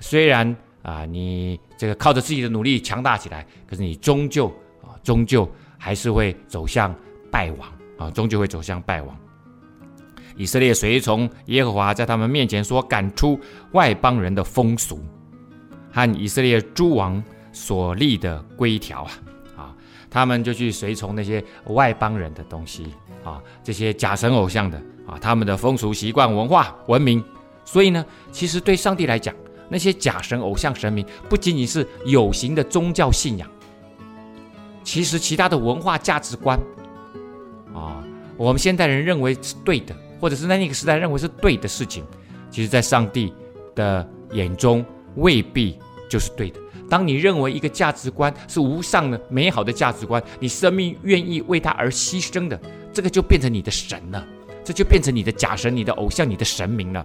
[0.00, 4.46] 虽然啊，你这个靠着自己的努力强大起来，可是你终究
[4.82, 6.94] 啊，终究还是会走向
[7.30, 9.16] 败亡，啊，终究会走向败亡。
[10.36, 13.38] 以色列随从耶和华在他们面前所赶出
[13.72, 15.00] 外邦人的风俗，
[15.92, 17.22] 和以色列诸王。
[17.50, 19.10] 所立的规条啊，
[19.56, 19.76] 啊，
[20.08, 22.86] 他们就去随从那些外邦人的东西
[23.24, 27.24] 啊，这些假神偶像的啊，他们的风俗习惯、文化、文明。
[27.64, 29.34] 所以呢，其实对上帝来讲，
[29.68, 33.48] 那些假神偶像神明不仅仅是有形的宗教信仰，
[34.82, 36.58] 其实其他的文化价值观
[37.74, 38.02] 啊，
[38.36, 42.04] 我们现代人认为是对的，或者是在那个时代认为是对的事情，
[42.50, 43.32] 其实在上帝
[43.74, 44.84] 的眼中
[45.16, 45.78] 未必
[46.08, 46.58] 就是对的。
[46.88, 52.58] 当你认为一个价值观是无上的美好的价值观，你生命愿意为它而牺牲的，
[52.94, 54.26] 这个就变成你的神了，
[54.64, 57.04] 这就变成你的假神、你的偶像、你的神明了。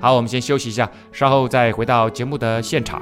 [0.00, 3.00] 好，我们先休息一下，稍后再回到节目的现场。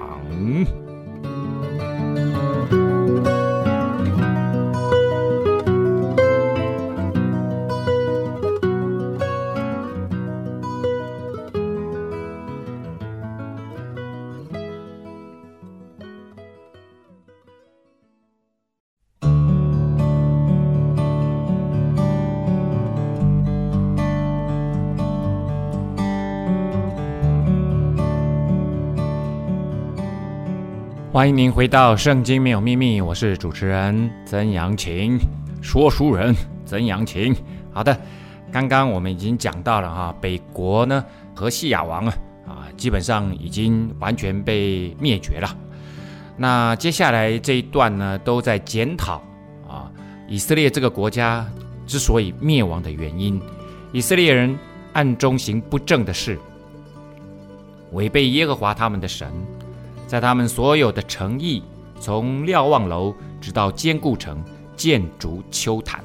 [31.16, 35.18] 欢迎您回到《圣经没有秘密》，我是主持人曾阳晴，
[35.62, 37.34] 说书人曾阳晴。
[37.72, 37.98] 好的，
[38.52, 41.02] 刚刚我们已经讲到了哈，北国呢，
[41.34, 45.56] 何西亚王啊啊，基本上已经完全被灭绝了。
[46.36, 49.14] 那接下来这一段呢，都在检讨
[49.66, 49.90] 啊，
[50.28, 51.46] 以色列这个国家
[51.86, 53.40] 之所以灭亡的原因，
[53.90, 54.54] 以色列人
[54.92, 56.38] 暗中行不正的事，
[57.92, 59.32] 违背耶和华他们的神。
[60.06, 61.62] 在他们所有的城邑，
[61.98, 64.42] 从瞭望楼直到坚固城，
[64.76, 65.98] 建筑丘坛，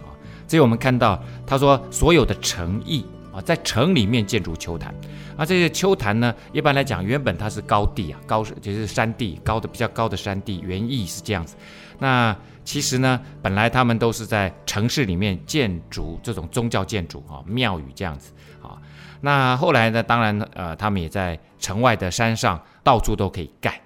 [0.00, 0.14] 啊，
[0.46, 4.94] 这我们看到他说所有的城邑啊，在城里面建筑丘坛，
[5.36, 11.56] 啊，这些丘坛呢，一般来讲原本它是高地啊，高就是山地，高的比较高的山地，原意是这样子。
[11.98, 18.78] 那其实呢，本来他们都是在城市里面建筑这种宗教建筑啊，庙宇这样子啊。
[19.20, 22.60] 那后来呢，当然呃，他们也在城外的山上。
[22.82, 23.80] 到处都可以盖，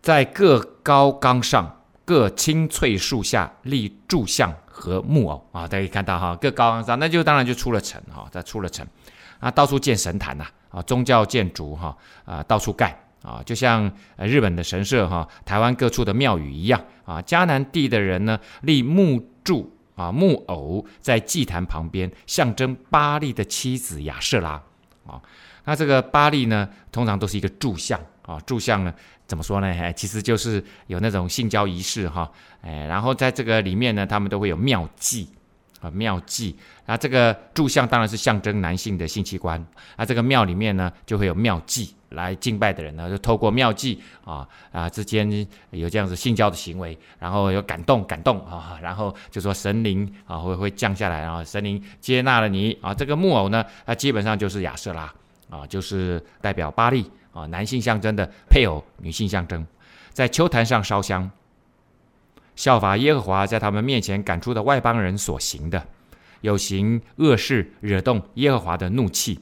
[0.00, 5.48] 在各高岗上、各青翠树下立柱像和木偶。
[5.52, 8.86] 啊，大家可以看到哈，各高岗上，那就当然就出了城哈，在出了城。
[9.38, 12.98] 啊，到处建神坛呐啊，宗教建筑哈啊，到处盖。
[13.22, 16.84] 啊，就像呃日本的神社哈，台湾各处的庙宇一样。
[17.04, 24.60] 啊，迦南地的人呢立木柱啊木偶在祭坛旁边，象征巴利的妻子亚瑟拉。
[25.06, 25.22] 啊。
[25.64, 28.92] 那这个巴利呢，通常都是一个柱像啊，柱像呢，
[29.26, 29.66] 怎么说呢？
[29.66, 32.30] 哎，其实就是有那种性交仪式哈，
[32.62, 35.28] 哎，然后在这个里面呢，他们都会有妙计
[35.80, 36.56] 啊，妙计。
[36.86, 39.64] 那这个柱像当然是象征男性的性器官，
[39.96, 45.30] 那这个庙里面呢，就会有妙计来敬拜的人呢，就透过妙计啊啊之间
[45.70, 55.12] 有这样子性交的行为，然后有感动感动啊，然后就说神灵啊会会降下来，然后神灵接纳了你啊，这个木偶呢，它基本上就是亚瑟拉。
[55.52, 59.66] 啊，就是代表巴力啊，男性象征的配偶，女性象征，
[60.10, 61.30] 在丘坛上烧香，
[62.56, 65.86] 效法耶和华在他们面前赶出的外邦人所行的，
[66.40, 69.38] 有行恶事，惹动耶和华的怒气。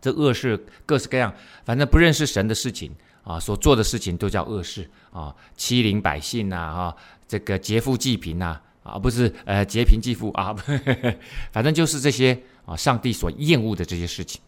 [0.00, 1.32] 这恶事各式各样，
[1.64, 6.96] 反正不认识神的事情啊，所做的事情都叫恶事啊，欺凌百姓呐啊，
[7.28, 11.14] 这个劫富济贫呐啊，不是呃劫贫济富啊呵呵，
[11.52, 14.40] 反正就是这些啊，上帝所厌恶的这些事情。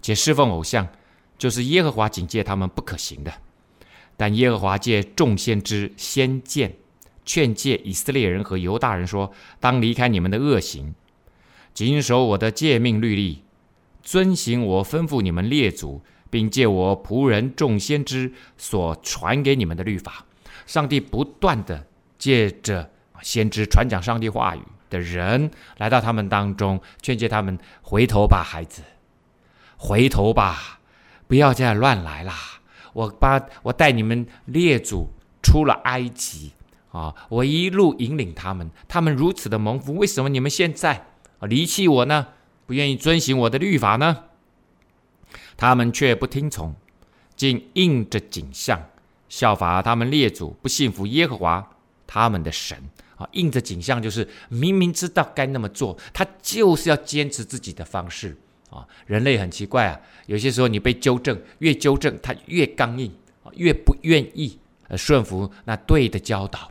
[0.00, 0.88] 且侍奉偶像，
[1.36, 3.32] 就是耶和华警戒他们不可行的。
[4.16, 6.76] 但耶和华借众先知先见，
[7.24, 10.94] 劝诫以色列人和犹大人说：当离开你们的恶行，
[11.72, 13.44] 谨守我的诫命律例，
[14.02, 20.24] 遵行我吩咐你们列祖，并借我仆人众先知所传给你们的律法。
[20.66, 21.86] 上帝不断地
[22.18, 22.90] 借着
[23.22, 28.82] 先知传讲上帝话语的人来到他们当中，劝诫他们回头吧，孩子。
[29.78, 30.80] 回头吧，
[31.26, 32.34] 不要再乱来啦！
[32.92, 36.52] 我把我带你们列祖出了埃及
[36.90, 41.06] 啊，我一路引领他们，他们如此的蒙福，为什么你们现在
[41.38, 42.26] 啊离弃我呢？
[42.66, 44.24] 不愿意遵行我的律法呢？
[45.56, 46.74] 他们却不听从，
[47.36, 48.88] 竟应着景象，
[49.28, 51.70] 效法他们列祖，不信服耶和华
[52.06, 53.28] 他们的神啊！
[53.32, 58.36] 应着景象就是明明知道该那么做，他就是要坚持自己的方式。
[58.70, 63.10] 啊，人类很奇怪啊，有些时候你被纠正，越纠正他越刚硬，
[63.54, 64.58] 越不愿意
[64.88, 66.70] 呃顺服那对的教导，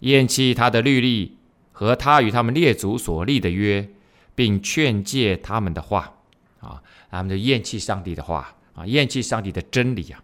[0.00, 1.36] 厌弃他的律例
[1.72, 3.88] 和他与他们列祖所立的约，
[4.34, 6.14] 并劝诫他们的话
[6.60, 10.22] 啊，他们就厌弃上帝的话啊，厌弃上帝的真理啊，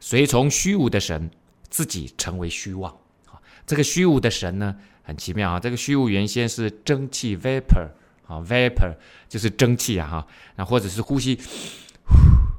[0.00, 1.30] 随从虚无的神，
[1.68, 2.90] 自己成为虚妄
[3.26, 3.36] 啊。
[3.66, 7.90] 这个虚无的神呢，很奇妙啊，这个虚无原先是蒸汽 vapor。
[8.32, 8.94] 啊，vapor
[9.28, 10.26] 就是蒸汽啊，哈，
[10.56, 11.38] 那或者是呼吸，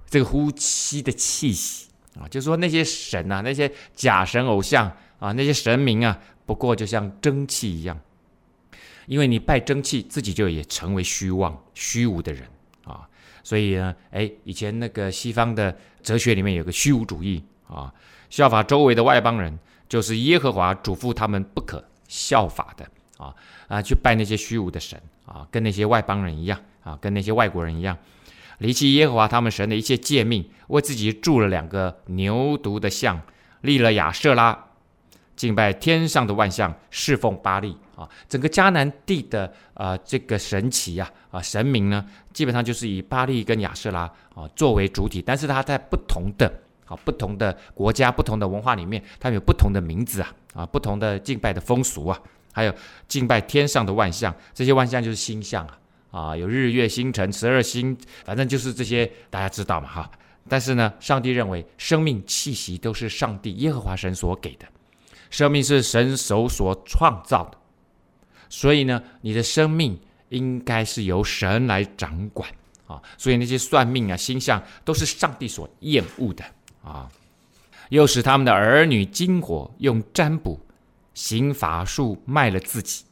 [0.07, 7.99] 这个呼吸的气息啊，就是说那些神啊，那些假神偶像啊，那些神明啊，不过就像蒸汽一样，
[9.07, 12.47] 因为你拜蒸汽，自己就也成为虚妄、虚无的人
[12.85, 13.09] 啊。
[13.43, 17.91] 所以呢，哎，以前那个西方的哲学里面有个虚无主义啊，
[18.29, 19.57] 效法周围的外邦人，
[19.89, 23.33] 就是耶和华嘱咐他们不可效法的啊
[23.67, 27.97] 啊，去拜那些虚无的神啊，跟那些外邦人一样啊，跟那些外国人一样。
[28.59, 33.19] 离弃耶和华他们神的一切诫命，为自己铸了两个牛犊的像，
[33.61, 34.57] 立了亚舍拉，
[35.35, 38.07] 敬拜天上的万象，侍奉巴力啊！
[38.29, 44.01] 整个迦南地的啊、这个神祇啊啊神明呢，基本上就是以巴力跟亚舍拉
[44.35, 46.47] 啊作为主体，但是它在不同的
[46.85, 52.19] 啊不同的国家、不同的文化里面，它有不同的名字啊啊不同的敬拜的风俗啊，
[52.53, 52.73] 还有
[53.09, 55.79] 敬拜天上的万象，这些万象就是星象啊。
[56.11, 60.11] 啊，有日月星辰十二星，反正就是这些，大家知道嘛哈。
[60.47, 64.67] 但是呢，上帝认为生命气息都是上帝耶和华神所给的，
[65.31, 67.57] 生命是神手所创造的，
[68.47, 69.99] 所以呢，你的生命
[70.29, 72.47] 应该是由神来掌管
[72.85, 73.01] 啊。
[73.17, 76.45] 所以那些算命啊、星象都是上帝所厌恶的
[76.83, 77.09] 啊。
[77.89, 80.59] 又使他们的儿女经火用占卜
[81.13, 83.05] 行法术卖了自己，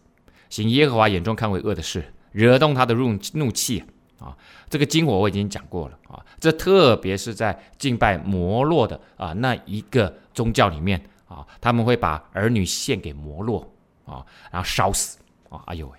[0.49, 2.13] 行耶和华眼中看为恶的事。
[2.31, 3.83] 惹动他的怒怒气
[4.17, 4.37] 啊！
[4.69, 13.69] 这个经火我已经讲过了啊，这特别是在敬拜摩洛的啊那一个宗教里面啊，他们会把儿女献给摩洛
[14.05, 15.17] 啊，然后烧死
[15.49, 15.61] 啊！
[15.65, 15.97] 哎呦喂，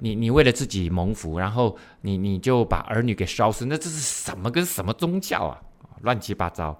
[0.00, 5.58] 你你为了自己蒙福，然后你你就把儿女给烧死，那这是什么跟什么宗教啊？
[6.02, 6.78] 乱七八糟！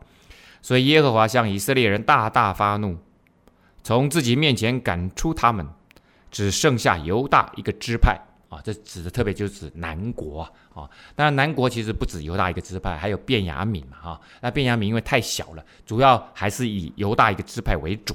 [0.61, 2.99] 所以耶和华向以色列人大大发怒，
[3.83, 5.67] 从自己面前赶出他们，
[6.31, 8.21] 只剩下犹大一个支派。
[8.49, 18.15] 啊，这指的特别就是指南国啊，啊当然南国其实不止犹大一个支派，还有便雅悯嘛，哈，那便雅悯因为太小了，主要还是以犹大一个支派为主。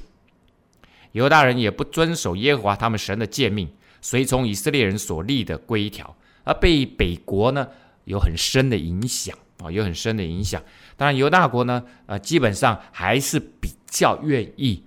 [1.14, 3.68] 犹大人也不遵守耶和华他们神的诫命，
[4.00, 7.68] 随从以色列人所立的规条，而被北国呢
[8.04, 10.62] 有很深的影响啊，有很深的影响。
[10.96, 14.84] 当然犹大国呢，呃，基本上还是比较愿意，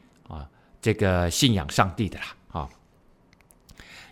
[0.80, 2.24] 这个信仰上帝的啦。
[2.52, 2.68] 啊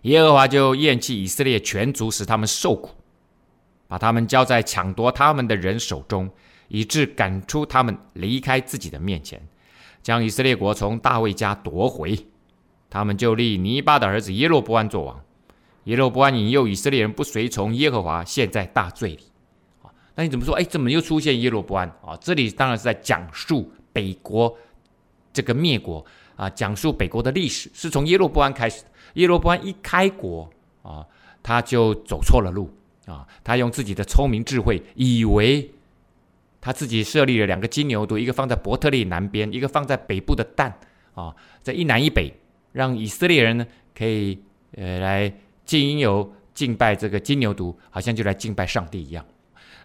[0.02, 2.90] 耶和华就厌弃以色列全族，使他们受苦，
[3.88, 6.30] 把他们交在抢夺他们的人手中，
[6.68, 9.42] 以致赶出他们离开自己的面前，
[10.00, 12.16] 将以色列国从大卫家夺回。
[12.88, 15.20] 他们就立尼巴的儿子耶罗波安做王。
[15.84, 19.24] 耶罗波安引诱以色列人不随从耶和华，陷在大罪里。
[19.82, 20.54] 啊，那你怎么说？
[20.54, 21.88] 哎，怎么又出现耶罗波安？
[22.02, 24.56] 啊，这里当然是在讲述北国
[25.32, 26.06] 这个灭国
[26.38, 28.84] 啊，讲述北国的历史，是从耶罗波安开始。
[29.14, 30.48] 耶罗波安一开国
[30.82, 31.04] 啊，
[31.42, 32.70] 他就走错了路
[33.06, 33.26] 啊！
[33.42, 35.68] 他用自己的聪明智慧，以为
[36.60, 40.72] 他自己设立了两个金牛犊，一个放在伯特利南边，一个放在北部的蛋
[41.14, 42.32] 啊，在一南一北，
[42.70, 43.66] 让以色列人呢
[43.96, 44.38] 可以
[44.76, 45.32] 呃来
[45.64, 49.24] 经由敬拜这个金牛犊，好像就来敬拜上帝一样。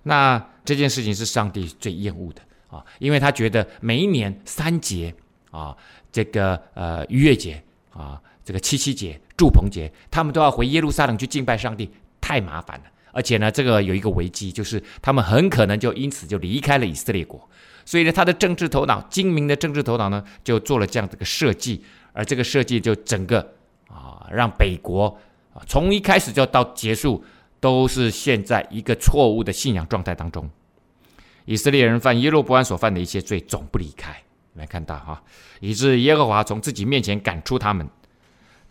[0.03, 5.15] 那这件事情是上帝最厌恶的啊，因为他觉得每一年三节
[5.49, 5.75] 啊，
[6.13, 7.61] 这个呃逾越节
[7.91, 8.21] 啊。
[8.45, 11.89] 这个七七节、祝棚节，他们都要回耶路撒冷去敬拜上帝，
[12.19, 12.83] 太麻烦了。
[13.13, 17.49] 而且呢，这个有一个危机，就是他们很可能就因此就离开了以色列国。
[17.85, 21.85] 所以呢，他的政治头脑，精明的政治头脑呢，就做了这样的一个设计。
[22.11, 23.39] 而这个设计就整个
[23.87, 25.17] 啊，让北国
[25.53, 27.23] 啊，从一开始就到结束，
[27.61, 30.49] 都是陷在一个错误的信仰状态当中。
[31.45, 34.21] 以色列人犯耶路伯安所犯的一切罪，总不离开。
[34.53, 35.23] 来看到哈，
[35.59, 37.87] 以致耶和华从自己面前赶出他们。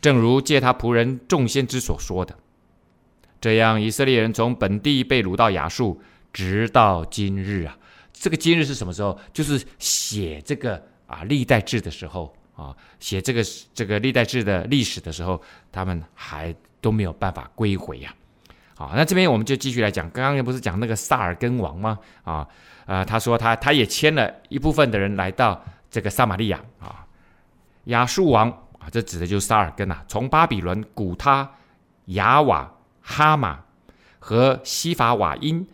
[0.01, 2.37] 正如借他仆人众先知所说的，
[3.41, 6.01] 这样以色列人从本地被掳到亚述，
[6.33, 7.79] 直到今日啊。
[8.13, 9.19] 这个今日是什么时候？
[9.33, 13.43] 就是写这个啊历代志的时候啊，写这个
[13.75, 18.15] 这个历代志的历史的时候，他们还都没有办法归回呀。
[18.75, 21.99] 好，那这边我们就继续来讲，刚刚不是讲那个撒耳根王吗？
[22.25, 22.49] 啊，
[22.87, 27.07] 呃，他说他他也牵了一部分的人来到这个撒玛利亚啊，
[27.85, 28.51] 亚述王。
[28.83, 31.49] 啊，这指的就是撒耳根呐，从巴比伦、古他、
[32.07, 32.69] 亚瓦、
[33.01, 33.61] 哈马
[34.19, 35.65] 和西法瓦因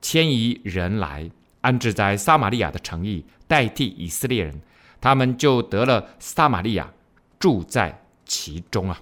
[0.00, 4.58] 迁移人来，安置在撒玛利亚的城邑，代替以色列人，
[4.98, 6.90] 他们就得了撒玛利亚，
[7.38, 8.98] 住在其中啊。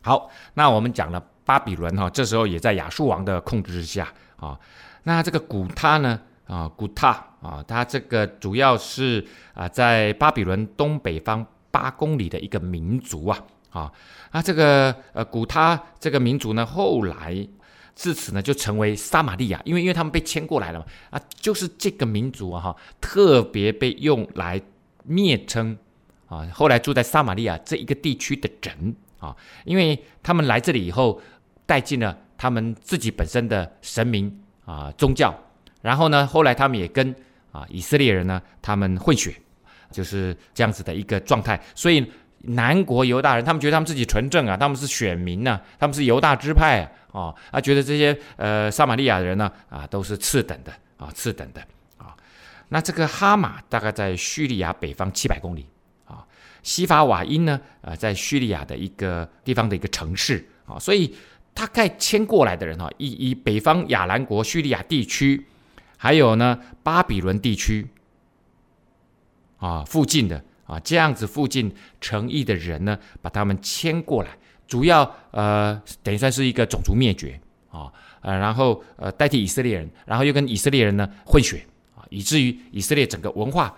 [0.00, 4.06] 好，那我们讲了巴比伦哈，这时候也在亚述王的控制之下
[4.36, 4.56] 啊。
[5.04, 6.20] 那这个古他呢？
[6.46, 11.46] 啊，古他啊，他这个主要是啊，在巴比伦东北方。
[11.72, 13.92] 八公里的一个民族啊，啊，
[14.32, 17.48] 那这个呃古他这个民族呢，后来
[17.94, 24.60] 自此呢就成为撒玛利亚，因为因为他们被迁过来了嘛，啊，就是这个民族啊哈，特别被用来
[25.08, 25.78] 蔑称
[26.26, 31.22] 啊，后来住在撒玛利亚这一个地区的人啊，因为他们来这里以后，
[31.66, 35.34] 带进了他们自己本身的神明啊宗教，
[35.82, 37.14] 然后呢，后来他们也跟
[37.50, 39.34] 啊以色列人呢他们混血，
[39.90, 42.12] 就是这样子的一个状态，所以。
[42.42, 51.60] 南国犹大人，他们觉得他们自己纯正啊，他们是选民呐、他们是犹大支派啊，啊，觉得这些呃撒玛利亚的人呢，啊，都是次等的啊，次等的
[51.98, 52.16] 啊。
[52.70, 55.66] 那这个哈马大概在叙利亚北方七百公里
[56.06, 56.24] 啊，
[56.62, 61.14] 西法瓦因呢，呃，在叙利亚的一个地方的一个城市啊，所以
[61.54, 65.46] 大概迁过来的人哈，以以北方亚兰国叙利亚地区，
[65.96, 67.86] 还有呢巴比伦地区
[69.58, 70.44] 啊附近的。
[70.70, 74.30] 啊，这样子附近城邑的人呢，把他们迁过来，
[74.68, 77.40] 主要呃等于算是一个种族灭绝
[77.72, 83.76] 啊，呃，然后呃代替以色列人，然后又跟以色列人呢混血啊，以至于以色列整个文化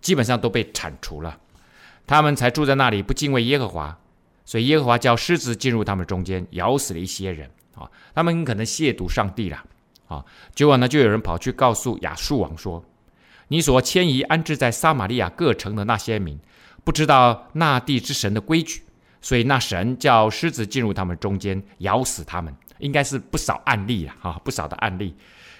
[0.00, 1.38] 基本上都被铲除了，
[2.06, 3.98] 他们才住在那里，不敬畏耶和华，
[4.50, 9.64] 所以耶和华叫狮子进入他们中间，咬死了一些人啊，他们可能亵渎上帝了
[10.08, 10.24] 啊，
[10.56, 12.84] 结果呢就有人跑去告诉亚述王说。
[13.46, 16.36] 你所迁移安置在撒玛利亚各城的那些民，
[16.82, 18.82] 不知道那地之神的规矩，
[19.20, 22.52] 所以那神叫狮子进入他们中间，咬死他们。
[22.80, 25.14] 应该是不少案例啊， 不少的案例。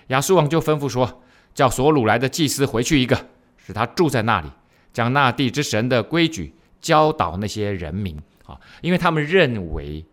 [0.09, 1.22] 亚述王就吩咐说，
[1.55, 4.51] 叫所掳来的祭司回去一个，使他住在那里，
[4.93, 8.16] 将那地之神的规矩教导那些人民
[8.51, 10.05] 啊，因为他们认为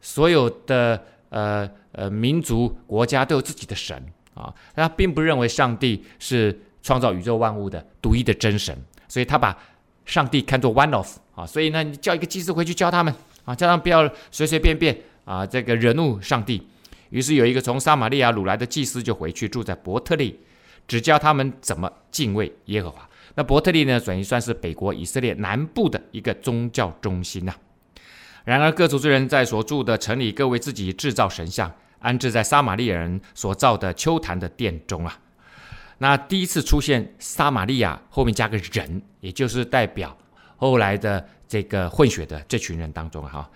[0.00, 3.96] 所有的呃呃民族国家都有自己的神
[4.34, 6.60] 啊，他并不认为上帝是。
[6.80, 8.74] 创造宇宙万物的独一的真神，
[9.08, 9.54] 所以他把
[10.06, 13.12] 上帝看作 one of 啊，所以呢，你叫一个祭司回去教他们
[13.44, 16.66] 啊，叫他们不要随随便便啊，这个惹怒上帝。
[17.10, 20.38] 于是有一个从撒玛利亚掳来的祭司就回去住在伯特利，
[20.86, 23.06] 只教他们怎么敬畏耶和华。
[23.34, 27.52] 那伯特利呢，等于算是北国以色列南部的一个宗教中心呐。
[28.48, 35.18] 然而各族之人在所住的城里，各为自己制造神像，安置在撒玛利亚人所造的丘坛的殿中啊。
[35.98, 40.16] 那第一次出现撒玛利亚后面加个人，也就是代表
[40.56, 43.46] 后来的这个混血的这群人当中哈，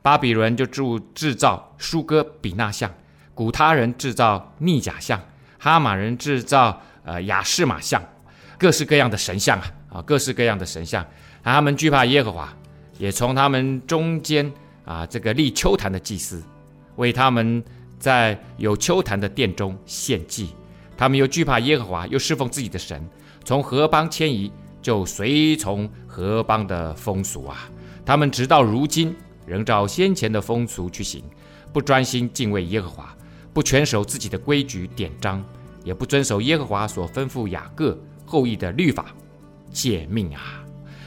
[0.00, 2.88] 巴比伦就铸制造舒哥比纳像，
[3.34, 5.20] 古他人制造逆甲像，
[5.58, 8.00] 哈马人制造呃亚示玛像，
[8.56, 11.04] 各式各样的神像啊啊，各式各样的神像，
[11.42, 12.56] 他们惧怕耶和华，
[12.98, 14.50] 也从他们中间
[14.84, 16.42] 啊这个立秋坛的祭司，
[16.96, 17.62] 为他们
[17.98, 20.50] 在有秋坛的殿中献祭。
[20.96, 23.06] 他们又惧怕耶和华，又侍奉自己的神，
[23.44, 27.68] 从何邦迁移，就随从何邦的风俗啊。
[28.04, 29.14] 他们直到如今
[29.46, 31.22] 仍照先前的风俗去行，
[31.72, 33.14] 不专心敬畏耶和华，
[33.52, 35.44] 不全守自己的规矩典章，
[35.84, 39.06] 也不遵守耶和华所吩咐雅各后裔的律法
[39.70, 40.64] 诫命啊。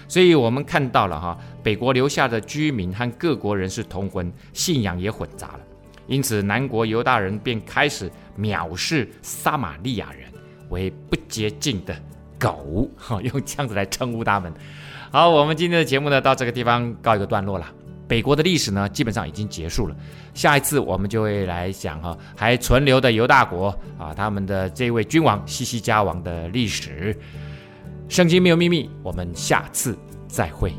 [0.10, 5.60] 所以，我们看到了哈，北国留下的居民和各国人是通婚，信仰也混杂了。
[6.08, 10.28] 因此，南国犹大人便开始藐视撒玛利亚人
[10.70, 11.96] 为不洁净的
[12.40, 14.52] 狗，哈，用这样子来称呼他们。
[15.12, 17.68] 好，我们今天的节目呢，到这个地方告一个段落了。
[18.08, 19.96] 北国的历史呢，基本上已经结束了。
[20.34, 23.68] 下一次我们就会来讲哈，还存留的犹大国
[24.00, 27.16] 啊，他们的这位君王西西家王的历史。
[28.10, 29.96] 圣经没有秘密，我们下次
[30.28, 30.74] 再会。